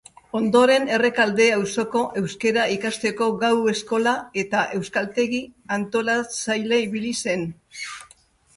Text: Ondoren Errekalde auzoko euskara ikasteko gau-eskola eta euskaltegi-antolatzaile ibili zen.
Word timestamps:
Ondoren 0.37 0.87
Errekalde 0.93 1.45
auzoko 1.57 2.01
euskara 2.21 2.63
ikasteko 2.77 3.27
gau-eskola 3.45 4.15
eta 4.45 4.65
euskaltegi-antolatzaile 4.81 6.83
ibili 6.89 7.17
zen. 7.25 7.49